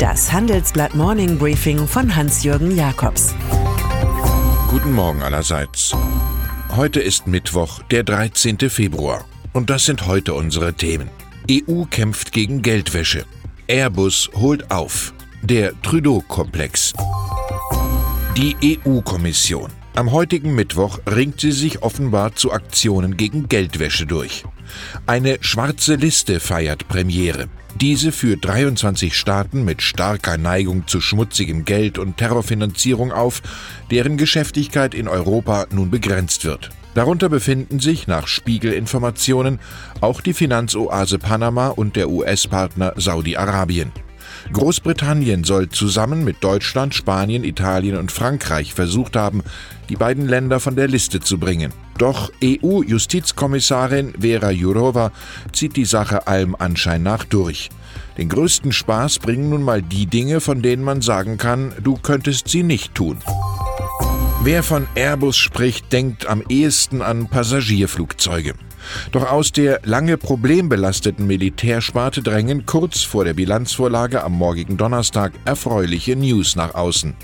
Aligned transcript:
Das 0.00 0.32
Handelsblatt 0.32 0.94
Morning 0.94 1.36
Briefing 1.36 1.86
von 1.86 2.16
Hans-Jürgen 2.16 2.74
Jakobs. 2.74 3.34
Guten 4.70 4.92
Morgen 4.92 5.20
allerseits. 5.20 5.92
Heute 6.74 7.00
ist 7.00 7.26
Mittwoch, 7.26 7.82
der 7.90 8.02
13. 8.02 8.70
Februar. 8.70 9.26
Und 9.52 9.68
das 9.68 9.84
sind 9.84 10.06
heute 10.06 10.32
unsere 10.32 10.72
Themen. 10.72 11.10
EU 11.50 11.84
kämpft 11.84 12.32
gegen 12.32 12.62
Geldwäsche. 12.62 13.26
Airbus 13.68 14.30
holt 14.34 14.70
auf. 14.70 15.12
Der 15.42 15.78
Trudeau-Komplex. 15.82 16.94
Die 18.38 18.80
EU-Kommission. 18.86 19.68
Am 19.96 20.12
heutigen 20.12 20.54
Mittwoch 20.54 20.98
ringt 21.14 21.42
sie 21.42 21.52
sich 21.52 21.82
offenbar 21.82 22.34
zu 22.36 22.52
Aktionen 22.52 23.18
gegen 23.18 23.48
Geldwäsche 23.48 24.06
durch. 24.06 24.44
Eine 25.06 25.38
schwarze 25.40 25.94
Liste 25.94 26.40
feiert 26.40 26.88
Premiere. 26.88 27.48
Diese 27.76 28.12
führt 28.12 28.44
23 28.44 29.16
Staaten 29.16 29.64
mit 29.64 29.80
starker 29.80 30.36
Neigung 30.36 30.86
zu 30.86 31.00
schmutzigem 31.00 31.64
Geld 31.64 31.98
und 31.98 32.16
Terrorfinanzierung 32.16 33.12
auf, 33.12 33.42
deren 33.90 34.16
Geschäftigkeit 34.16 34.94
in 34.94 35.08
Europa 35.08 35.66
nun 35.70 35.90
begrenzt 35.90 36.44
wird. 36.44 36.70
Darunter 36.94 37.28
befinden 37.28 37.78
sich 37.78 38.08
nach 38.08 38.26
Spiegelinformationen 38.26 39.60
auch 40.00 40.20
die 40.20 40.34
Finanzoase 40.34 41.18
Panama 41.18 41.68
und 41.68 41.94
der 41.94 42.10
US-Partner 42.10 42.94
Saudi-Arabien. 42.96 43.92
Großbritannien 44.52 45.44
soll 45.44 45.68
zusammen 45.68 46.24
mit 46.24 46.42
Deutschland, 46.42 46.94
Spanien, 46.94 47.44
Italien 47.44 47.96
und 47.96 48.12
Frankreich 48.12 48.74
versucht 48.74 49.16
haben, 49.16 49.42
die 49.88 49.96
beiden 49.96 50.28
Länder 50.28 50.60
von 50.60 50.76
der 50.76 50.88
Liste 50.88 51.20
zu 51.20 51.38
bringen. 51.38 51.72
Doch 51.98 52.32
EU-Justizkommissarin 52.42 54.14
Vera 54.20 54.50
Jourova 54.50 55.12
zieht 55.52 55.76
die 55.76 55.84
Sache 55.84 56.26
allem 56.26 56.56
Anschein 56.58 57.02
nach 57.02 57.24
durch. 57.24 57.70
Den 58.16 58.28
größten 58.28 58.72
Spaß 58.72 59.18
bringen 59.18 59.50
nun 59.50 59.62
mal 59.62 59.82
die 59.82 60.06
Dinge, 60.06 60.40
von 60.40 60.62
denen 60.62 60.82
man 60.82 61.02
sagen 61.02 61.36
kann, 61.36 61.72
du 61.82 61.96
könntest 61.96 62.48
sie 62.48 62.62
nicht 62.62 62.94
tun. 62.94 63.18
Wer 64.42 64.62
von 64.62 64.86
Airbus 64.94 65.36
spricht, 65.36 65.92
denkt 65.92 66.26
am 66.26 66.42
ehesten 66.48 67.02
an 67.02 67.28
Passagierflugzeuge. 67.28 68.54
Doch 69.12 69.30
aus 69.30 69.52
der 69.52 69.80
lange 69.84 70.16
problembelasteten 70.16 71.26
Militärsparte 71.26 72.22
drängen 72.22 72.66
kurz 72.66 73.02
vor 73.02 73.24
der 73.24 73.34
Bilanzvorlage 73.34 74.22
am 74.22 74.32
morgigen 74.32 74.76
Donnerstag 74.76 75.32
erfreuliche 75.44 76.16
News 76.16 76.56
nach 76.56 76.74
außen. 76.74 77.14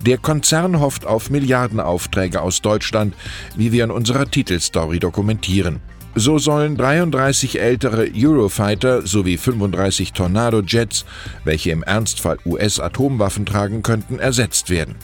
Der 0.00 0.18
Konzern 0.18 0.80
hofft 0.80 1.06
auf 1.06 1.30
Milliardenaufträge 1.30 2.40
aus 2.40 2.62
Deutschland, 2.62 3.14
wie 3.56 3.72
wir 3.72 3.84
in 3.84 3.90
unserer 3.90 4.30
Titelstory 4.30 4.98
dokumentieren. 4.98 5.80
So 6.14 6.38
sollen 6.38 6.76
33 6.76 7.60
ältere 7.60 8.10
Eurofighter 8.14 9.06
sowie 9.06 9.36
35 9.36 10.12
Tornado-Jets, 10.12 11.04
welche 11.44 11.70
im 11.70 11.82
Ernstfall 11.82 12.38
US-Atomwaffen 12.44 13.46
tragen 13.46 13.82
könnten, 13.82 14.18
ersetzt 14.18 14.70
werden. 14.70 14.96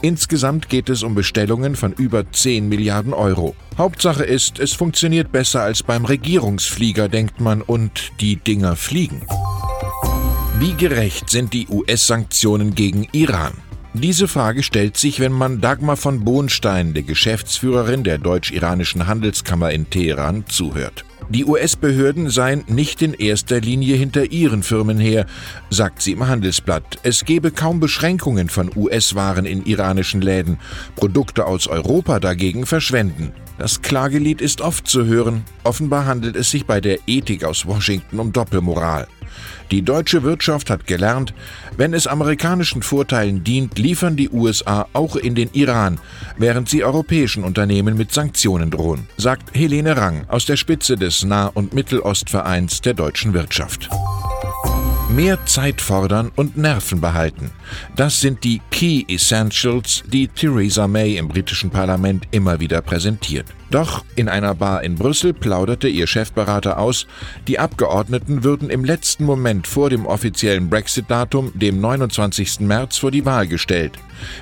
Insgesamt 0.00 0.68
geht 0.68 0.88
es 0.88 1.02
um 1.02 1.14
Bestellungen 1.14 1.76
von 1.76 1.92
über 1.92 2.30
10 2.30 2.68
Milliarden 2.68 3.12
Euro. 3.12 3.54
Hauptsache 3.76 4.24
ist, 4.24 4.58
es 4.58 4.72
funktioniert 4.72 5.30
besser 5.30 5.62
als 5.62 5.82
beim 5.82 6.04
Regierungsflieger, 6.04 7.08
denkt 7.08 7.40
man, 7.40 7.60
und 7.60 8.12
die 8.20 8.36
Dinger 8.36 8.76
fliegen. 8.76 9.22
Wie 10.58 10.72
gerecht 10.72 11.28
sind 11.28 11.52
die 11.52 11.68
US-Sanktionen 11.68 12.74
gegen 12.74 13.06
Iran? 13.12 13.52
Diese 13.98 14.28
Frage 14.28 14.62
stellt 14.62 14.96
sich, 14.96 15.20
wenn 15.20 15.32
man 15.32 15.60
Dagmar 15.60 15.96
von 15.96 16.24
Bohnstein, 16.24 16.92
der 16.92 17.02
Geschäftsführerin 17.02 18.04
der 18.04 18.18
deutsch-iranischen 18.18 19.06
Handelskammer 19.06 19.70
in 19.70 19.88
Teheran, 19.88 20.44
zuhört. 20.48 21.04
Die 21.28 21.44
US-Behörden 21.44 22.30
seien 22.30 22.62
nicht 22.68 23.02
in 23.02 23.14
erster 23.14 23.60
Linie 23.60 23.96
hinter 23.96 24.30
ihren 24.30 24.62
Firmen 24.62 24.98
her, 24.98 25.26
sagt 25.70 26.02
sie 26.02 26.12
im 26.12 26.28
Handelsblatt. 26.28 26.98
Es 27.02 27.24
gebe 27.24 27.50
kaum 27.50 27.80
Beschränkungen 27.80 28.48
von 28.48 28.70
US-Waren 28.76 29.44
in 29.44 29.64
iranischen 29.64 30.20
Läden. 30.20 30.58
Produkte 30.94 31.46
aus 31.46 31.66
Europa 31.66 32.20
dagegen 32.20 32.64
verschwenden. 32.64 33.32
Das 33.58 33.82
Klagelied 33.82 34.40
ist 34.40 34.60
oft 34.60 34.86
zu 34.86 35.06
hören. 35.06 35.44
Offenbar 35.64 36.04
handelt 36.04 36.36
es 36.36 36.50
sich 36.50 36.66
bei 36.66 36.80
der 36.80 36.98
Ethik 37.06 37.42
aus 37.42 37.66
Washington 37.66 38.20
um 38.20 38.32
Doppelmoral. 38.32 39.08
Die 39.70 39.82
deutsche 39.82 40.22
Wirtschaft 40.22 40.70
hat 40.70 40.86
gelernt, 40.86 41.34
wenn 41.76 41.92
es 41.94 42.06
amerikanischen 42.06 42.82
Vorteilen 42.82 43.44
dient, 43.44 43.78
liefern 43.78 44.16
die 44.16 44.30
USA 44.30 44.86
auch 44.92 45.16
in 45.16 45.34
den 45.34 45.50
Iran, 45.52 45.98
während 46.36 46.68
sie 46.68 46.84
europäischen 46.84 47.44
Unternehmen 47.44 47.96
mit 47.96 48.12
Sanktionen 48.12 48.70
drohen, 48.70 49.08
sagt 49.16 49.54
Helene 49.54 49.96
Rang 49.96 50.24
aus 50.28 50.46
der 50.46 50.56
Spitze 50.56 50.96
des 50.96 51.24
Nah- 51.24 51.50
und 51.52 51.74
Mittelostvereins 51.74 52.80
der 52.80 52.94
deutschen 52.94 53.34
Wirtschaft. 53.34 53.88
Mehr 55.08 55.38
Zeit 55.46 55.80
fordern 55.80 56.32
und 56.34 56.56
Nerven 56.56 57.00
behalten. 57.00 57.52
Das 57.94 58.20
sind 58.20 58.42
die 58.42 58.60
Key 58.72 59.04
Essentials, 59.06 60.02
die 60.12 60.26
Theresa 60.26 60.88
May 60.88 61.16
im 61.16 61.28
britischen 61.28 61.70
Parlament 61.70 62.26
immer 62.32 62.58
wieder 62.58 62.82
präsentiert. 62.82 63.46
Doch 63.70 64.04
in 64.16 64.28
einer 64.28 64.56
Bar 64.56 64.82
in 64.82 64.96
Brüssel 64.96 65.32
plauderte 65.32 65.86
ihr 65.86 66.08
Chefberater 66.08 66.80
aus, 66.80 67.06
die 67.46 67.60
Abgeordneten 67.60 68.42
würden 68.42 68.68
im 68.68 68.84
letzten 68.84 69.24
Moment 69.24 69.68
vor 69.68 69.90
dem 69.90 70.06
offiziellen 70.06 70.68
Brexit-Datum, 70.68 71.52
dem 71.54 71.80
29. 71.80 72.60
März, 72.60 72.98
vor 72.98 73.12
die 73.12 73.24
Wahl 73.24 73.46
gestellt, 73.46 73.92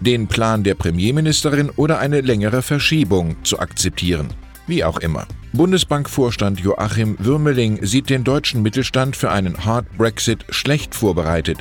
den 0.00 0.28
Plan 0.28 0.64
der 0.64 0.76
Premierministerin 0.76 1.68
oder 1.76 1.98
eine 1.98 2.22
längere 2.22 2.62
Verschiebung 2.62 3.36
zu 3.44 3.58
akzeptieren. 3.58 4.28
Wie 4.66 4.84
auch 4.84 4.98
immer. 4.98 5.26
Bundesbankvorstand 5.52 6.58
Joachim 6.60 7.16
Würmeling 7.20 7.84
sieht 7.84 8.10
den 8.10 8.24
deutschen 8.24 8.62
Mittelstand 8.62 9.14
für 9.14 9.30
einen 9.30 9.64
Hard 9.64 9.86
Brexit 9.96 10.44
schlecht 10.48 10.94
vorbereitet. 10.94 11.58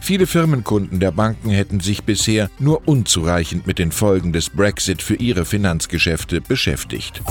Viele 0.00 0.26
Firmenkunden 0.26 0.98
der 0.98 1.10
Banken 1.10 1.50
hätten 1.50 1.80
sich 1.80 2.04
bisher 2.04 2.48
nur 2.58 2.88
unzureichend 2.88 3.66
mit 3.66 3.78
den 3.78 3.92
Folgen 3.92 4.32
des 4.32 4.48
Brexit 4.48 5.02
für 5.02 5.16
ihre 5.16 5.44
Finanzgeschäfte 5.44 6.40
beschäftigt. 6.40 7.22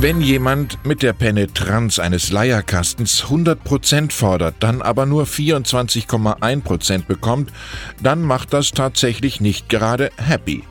Wenn 0.00 0.20
jemand 0.20 0.84
mit 0.86 1.02
der 1.02 1.12
Penetrans 1.12 1.98
eines 1.98 2.30
Leierkastens 2.30 3.24
100% 3.24 4.12
fordert, 4.12 4.54
dann 4.60 4.80
aber 4.80 5.06
nur 5.06 5.24
24,1% 5.24 7.04
bekommt, 7.04 7.52
dann 8.00 8.22
macht 8.22 8.52
das 8.52 8.70
tatsächlich 8.70 9.40
nicht 9.40 9.68
gerade 9.68 10.10
happy. 10.16 10.62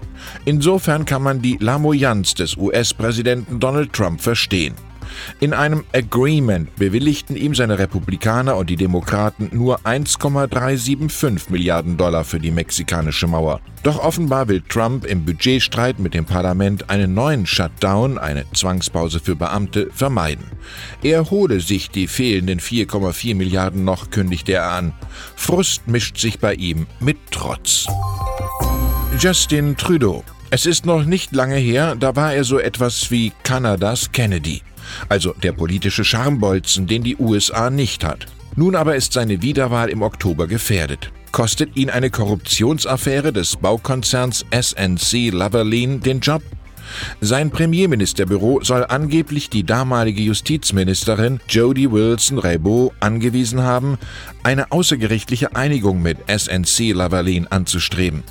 Insofern 0.45 1.05
kann 1.05 1.21
man 1.21 1.41
die 1.41 1.57
Lamoyanz 1.59 2.33
des 2.33 2.57
US-Präsidenten 2.57 3.59
Donald 3.59 3.93
Trump 3.93 4.21
verstehen. 4.21 4.75
In 5.39 5.53
einem 5.53 5.83
Agreement 5.93 6.75
bewilligten 6.75 7.35
ihm 7.35 7.55
seine 7.55 7.79
Republikaner 7.79 8.57
und 8.57 8.69
die 8.69 8.75
Demokraten 8.75 9.49
nur 9.53 9.85
1,375 9.85 11.49
Milliarden 11.49 11.97
Dollar 11.97 12.23
für 12.23 12.39
die 12.39 12.51
mexikanische 12.51 13.27
Mauer. 13.27 13.59
Doch 13.83 13.99
offenbar 13.99 14.47
will 14.47 14.61
Trump 14.67 15.05
im 15.05 15.23
Budgetstreit 15.23 15.99
mit 15.99 16.13
dem 16.13 16.25
Parlament 16.25 16.89
einen 16.89 17.13
neuen 17.13 17.45
Shutdown, 17.45 18.17
eine 18.17 18.45
Zwangspause 18.53 19.19
für 19.19 19.35
Beamte, 19.35 19.89
vermeiden. 19.93 20.45
Er 21.03 21.29
hole 21.29 21.59
sich 21.59 21.89
die 21.89 22.07
fehlenden 22.07 22.59
4,4 22.59 23.35
Milliarden 23.35 23.85
noch, 23.85 24.09
kündigte 24.09 24.53
er 24.53 24.71
an. 24.71 24.93
Frust 25.35 25.87
mischt 25.87 26.17
sich 26.17 26.39
bei 26.39 26.55
ihm 26.55 26.87
mit 26.99 27.17
Trotz. 27.31 27.87
Justin 29.19 29.77
Trudeau. 29.77 30.23
Es 30.49 30.65
ist 30.65 30.85
noch 30.85 31.03
nicht 31.03 31.33
lange 31.33 31.57
her, 31.57 31.95
da 31.95 32.15
war 32.15 32.33
er 32.33 32.43
so 32.43 32.59
etwas 32.59 33.11
wie 33.11 33.33
Kanadas 33.43 34.11
Kennedy. 34.11 34.61
Also 35.09 35.33
der 35.43 35.51
politische 35.51 36.03
Scharmbolzen, 36.03 36.87
den 36.87 37.03
die 37.03 37.17
USA 37.17 37.69
nicht 37.69 38.03
hat. 38.03 38.25
Nun 38.55 38.75
aber 38.75 38.95
ist 38.95 39.13
seine 39.13 39.41
Wiederwahl 39.41 39.89
im 39.89 40.01
Oktober 40.01 40.47
gefährdet. 40.47 41.11
Kostet 41.31 41.75
ihn 41.77 41.89
eine 41.89 42.09
Korruptionsaffäre 42.09 43.31
des 43.31 43.57
Baukonzerns 43.57 44.45
SNC 44.51 45.31
Lavalin 45.31 45.99
den 45.99 46.19
Job? 46.19 46.41
Sein 47.21 47.51
Premierministerbüro 47.51 48.61
soll 48.63 48.85
angeblich 48.87 49.49
die 49.49 49.63
damalige 49.63 50.21
Justizministerin 50.21 51.39
Jody 51.49 51.91
Wilson-Raybould 51.91 52.93
angewiesen 52.99 53.61
haben, 53.61 53.97
eine 54.43 54.71
außergerichtliche 54.71 55.55
Einigung 55.55 56.01
mit 56.01 56.17
SNC 56.27 56.93
Lavalin 56.93 57.47
anzustreben. 57.47 58.23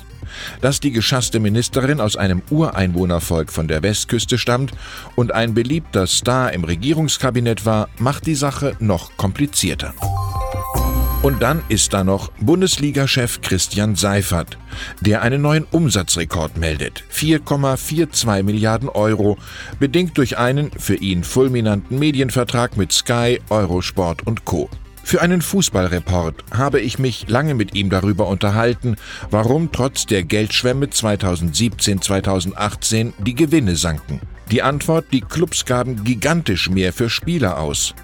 Dass 0.61 0.79
die 0.79 0.91
geschasste 0.91 1.39
Ministerin 1.39 1.99
aus 1.99 2.15
einem 2.15 2.41
Ureinwohnervolk 2.49 3.51
von 3.51 3.67
der 3.67 3.83
Westküste 3.83 4.37
stammt 4.37 4.71
und 5.15 5.33
ein 5.33 5.53
beliebter 5.53 6.07
Star 6.07 6.53
im 6.53 6.63
Regierungskabinett 6.63 7.65
war, 7.65 7.89
macht 7.97 8.25
die 8.25 8.35
Sache 8.35 8.75
noch 8.79 9.15
komplizierter. 9.17 9.93
Und 11.23 11.41
dann 11.41 11.63
ist 11.67 11.93
da 11.93 12.03
noch 12.03 12.31
Bundesliga-Chef 12.39 13.41
Christian 13.41 13.95
Seifert, 13.95 14.57
der 15.01 15.23
einen 15.23 15.41
neuen 15.41 15.65
Umsatzrekord 15.65 16.57
meldet. 16.57 17.03
4,42 17.11 18.43
Milliarden 18.43 18.87
Euro, 18.87 19.37
bedingt 19.79 20.17
durch 20.17 20.37
einen 20.37 20.71
für 20.71 20.95
ihn 20.95 21.23
fulminanten 21.23 21.97
Medienvertrag 21.97 22.77
mit 22.77 22.93
Sky, 22.93 23.41
Eurosport 23.49 24.25
und 24.25 24.45
Co. 24.45 24.69
Für 25.07 25.21
einen 25.21 25.41
Fußballreport 25.41 26.43
habe 26.51 26.81
ich 26.81 26.99
mich 26.99 27.29
lange 27.29 27.53
mit 27.53 27.73
ihm 27.73 27.89
darüber 27.89 28.27
unterhalten, 28.27 28.97
warum 29.31 29.71
trotz 29.71 30.05
der 30.05 30.23
Geldschwemme 30.23 30.87
2017-2018 30.87 33.13
die 33.17 33.33
Gewinne 33.33 33.77
sanken. 33.77 34.19
Die 34.51 34.63
Antwort, 34.63 35.05
die 35.13 35.21
Clubs 35.21 35.63
gaben 35.63 36.03
gigantisch 36.03 36.69
mehr 36.69 36.91
für 36.91 37.09
Spieler 37.09 37.57
aus. 37.57 37.95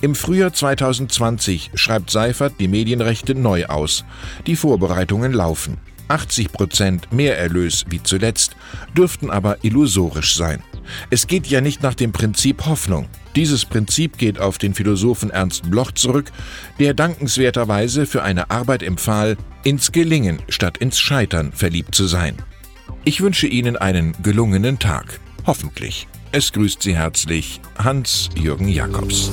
Im 0.00 0.16
Frühjahr 0.16 0.52
2020 0.52 1.70
schreibt 1.74 2.10
Seifert 2.10 2.54
die 2.58 2.66
Medienrechte 2.66 3.36
neu 3.36 3.66
aus. 3.66 4.04
Die 4.48 4.56
Vorbereitungen 4.56 5.32
laufen. 5.32 5.78
80 6.08 6.50
Prozent 6.50 7.12
Mehrerlös 7.12 7.84
wie 7.88 8.02
zuletzt 8.02 8.56
dürften 8.96 9.30
aber 9.30 9.58
illusorisch 9.62 10.34
sein. 10.34 10.64
Es 11.10 11.26
geht 11.26 11.46
ja 11.46 11.60
nicht 11.60 11.82
nach 11.82 11.94
dem 11.94 12.12
Prinzip 12.12 12.66
Hoffnung. 12.66 13.08
Dieses 13.36 13.64
Prinzip 13.64 14.18
geht 14.18 14.40
auf 14.40 14.58
den 14.58 14.74
Philosophen 14.74 15.30
Ernst 15.30 15.70
Bloch 15.70 15.92
zurück, 15.92 16.32
der 16.78 16.94
dankenswerterweise 16.94 18.06
für 18.06 18.22
eine 18.22 18.50
Arbeit 18.50 18.82
empfahl, 18.82 19.36
ins 19.64 19.92
Gelingen 19.92 20.40
statt 20.48 20.78
ins 20.78 20.98
Scheitern 20.98 21.52
verliebt 21.52 21.94
zu 21.94 22.06
sein. 22.06 22.36
Ich 23.04 23.20
wünsche 23.20 23.46
Ihnen 23.46 23.76
einen 23.76 24.14
gelungenen 24.22 24.78
Tag. 24.78 25.20
Hoffentlich. 25.46 26.08
Es 26.30 26.52
grüßt 26.52 26.82
Sie 26.82 26.94
herzlich 26.94 27.60
Hans-Jürgen 27.78 28.68
Jakobs. 28.68 29.30